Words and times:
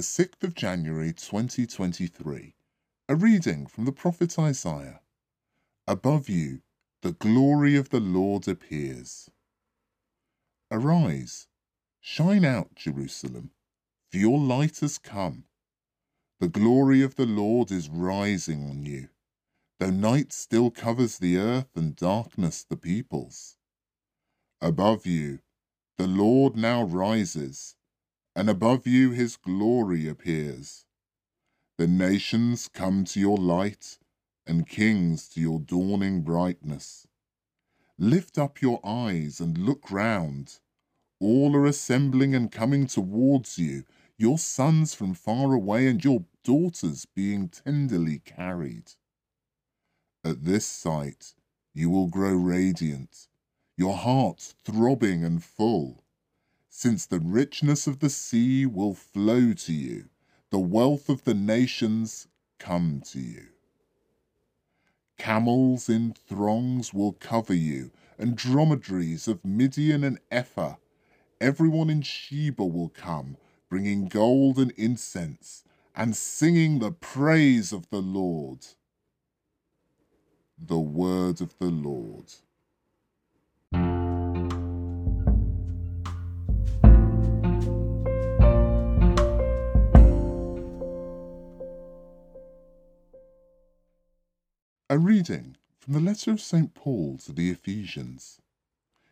the 0.00 0.24
6th 0.24 0.42
of 0.42 0.54
January 0.54 1.12
2023. 1.12 2.54
A 3.10 3.14
reading 3.14 3.66
from 3.66 3.84
the 3.84 3.92
prophet 3.92 4.38
Isaiah. 4.38 5.02
Above 5.86 6.26
you, 6.26 6.62
the 7.02 7.12
glory 7.12 7.76
of 7.76 7.90
the 7.90 8.00
Lord 8.00 8.48
appears. 8.48 9.28
Arise, 10.70 11.48
shine 12.00 12.46
out, 12.46 12.74
Jerusalem, 12.74 13.50
for 14.10 14.16
your 14.16 14.38
light 14.38 14.78
has 14.78 14.96
come. 14.96 15.44
The 16.38 16.48
glory 16.48 17.02
of 17.02 17.16
the 17.16 17.26
Lord 17.26 17.70
is 17.70 17.90
rising 17.90 18.70
on 18.70 18.86
you, 18.86 19.10
though 19.80 19.90
night 19.90 20.32
still 20.32 20.70
covers 20.70 21.18
the 21.18 21.36
earth 21.36 21.76
and 21.76 21.94
darkness 21.94 22.64
the 22.64 22.78
peoples. 22.78 23.58
Above 24.62 25.04
you, 25.04 25.40
the 25.98 26.06
Lord 26.06 26.56
now 26.56 26.84
rises, 26.84 27.76
and 28.34 28.48
above 28.48 28.86
you 28.86 29.10
his 29.10 29.36
glory 29.36 30.08
appears. 30.08 30.84
The 31.78 31.86
nations 31.86 32.68
come 32.68 33.04
to 33.06 33.20
your 33.20 33.38
light, 33.38 33.98
and 34.46 34.68
kings 34.68 35.28
to 35.28 35.40
your 35.40 35.60
dawning 35.60 36.22
brightness. 36.22 37.06
Lift 37.98 38.38
up 38.38 38.60
your 38.60 38.80
eyes 38.84 39.40
and 39.40 39.56
look 39.58 39.90
round. 39.90 40.58
All 41.20 41.54
are 41.54 41.66
assembling 41.66 42.34
and 42.34 42.50
coming 42.50 42.86
towards 42.86 43.58
you, 43.58 43.84
your 44.16 44.38
sons 44.38 44.94
from 44.94 45.14
far 45.14 45.54
away 45.54 45.86
and 45.86 46.02
your 46.04 46.24
daughters 46.42 47.06
being 47.06 47.48
tenderly 47.48 48.18
carried. 48.18 48.92
At 50.24 50.44
this 50.44 50.66
sight 50.66 51.34
you 51.72 51.90
will 51.90 52.08
grow 52.08 52.34
radiant, 52.34 53.28
your 53.76 53.96
heart 53.96 54.54
throbbing 54.64 55.24
and 55.24 55.42
full, 55.42 55.99
since 56.70 57.04
the 57.04 57.18
richness 57.18 57.88
of 57.88 57.98
the 57.98 58.08
sea 58.08 58.64
will 58.64 58.94
flow 58.94 59.52
to 59.52 59.72
you, 59.72 60.08
the 60.50 60.58
wealth 60.58 61.08
of 61.08 61.24
the 61.24 61.34
nations 61.34 62.28
come 62.58 63.02
to 63.04 63.18
you. 63.20 63.48
Camels 65.18 65.88
in 65.88 66.14
throngs 66.14 66.94
will 66.94 67.12
cover 67.12 67.52
you, 67.52 67.90
and 68.16 68.36
dromedaries 68.36 69.26
of 69.26 69.44
Midian 69.44 70.04
and 70.04 70.20
Ephah. 70.30 70.76
Everyone 71.40 71.90
in 71.90 72.02
Sheba 72.02 72.64
will 72.64 72.88
come, 72.88 73.36
bringing 73.68 74.06
gold 74.06 74.58
and 74.58 74.70
incense, 74.72 75.64
and 75.94 76.14
singing 76.16 76.78
the 76.78 76.92
praise 76.92 77.72
of 77.72 77.90
the 77.90 78.00
Lord. 78.00 78.64
The 80.56 80.78
word 80.78 81.40
of 81.40 81.58
the 81.58 81.70
Lord. 81.70 82.32
A 94.92 94.98
reading 94.98 95.56
from 95.78 95.92
the 95.92 96.00
letter 96.00 96.32
of 96.32 96.40
St. 96.40 96.74
Paul 96.74 97.16
to 97.18 97.32
the 97.32 97.48
Ephesians. 97.48 98.40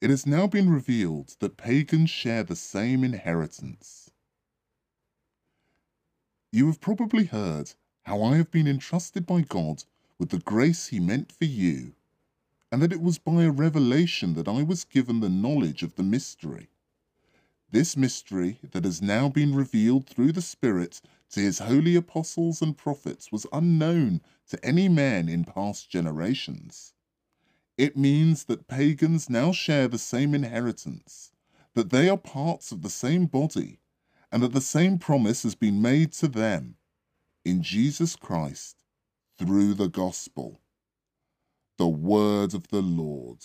It 0.00 0.10
has 0.10 0.26
now 0.26 0.48
been 0.48 0.68
revealed 0.68 1.36
that 1.38 1.56
pagans 1.56 2.10
share 2.10 2.42
the 2.42 2.56
same 2.56 3.04
inheritance. 3.04 4.10
You 6.50 6.66
have 6.66 6.80
probably 6.80 7.26
heard 7.26 7.74
how 8.02 8.20
I 8.20 8.36
have 8.38 8.50
been 8.50 8.66
entrusted 8.66 9.26
by 9.26 9.42
God 9.42 9.84
with 10.18 10.30
the 10.30 10.40
grace 10.40 10.88
He 10.88 10.98
meant 10.98 11.30
for 11.30 11.44
you, 11.44 11.94
and 12.72 12.82
that 12.82 12.92
it 12.92 13.00
was 13.00 13.18
by 13.18 13.44
a 13.44 13.52
revelation 13.52 14.34
that 14.34 14.48
I 14.48 14.64
was 14.64 14.82
given 14.82 15.20
the 15.20 15.28
knowledge 15.28 15.84
of 15.84 15.94
the 15.94 16.02
mystery. 16.02 16.70
This 17.70 17.96
mystery 17.96 18.58
that 18.72 18.84
has 18.84 19.00
now 19.00 19.28
been 19.28 19.54
revealed 19.54 20.08
through 20.08 20.32
the 20.32 20.42
Spirit 20.42 21.00
to 21.30 21.38
his 21.38 21.60
holy 21.60 21.94
apostles 21.94 22.60
and 22.60 22.76
prophets 22.76 23.30
was 23.30 23.46
unknown 23.52 24.20
to 24.50 24.64
any 24.64 24.88
man 24.88 25.28
in 25.28 25.44
past 25.44 25.90
generations. 25.90 26.92
It 27.78 27.96
means 27.96 28.44
that 28.44 28.68
pagans 28.68 29.30
now 29.30 29.52
share 29.52 29.88
the 29.88 29.98
same 29.98 30.34
inheritance, 30.34 31.32
that 31.74 31.90
they 31.90 32.08
are 32.08 32.18
parts 32.18 32.72
of 32.72 32.82
the 32.82 32.90
same 32.90 33.26
body, 33.26 33.80
and 34.30 34.42
that 34.42 34.52
the 34.52 34.60
same 34.60 34.98
promise 34.98 35.44
has 35.44 35.54
been 35.54 35.80
made 35.80 36.12
to 36.14 36.28
them 36.28 36.76
in 37.44 37.62
Jesus 37.62 38.16
Christ 38.16 38.84
through 39.38 39.74
the 39.74 39.88
gospel. 39.88 40.60
The 41.78 41.88
word 41.88 42.52
of 42.52 42.68
the 42.68 42.82
Lord. 42.82 43.38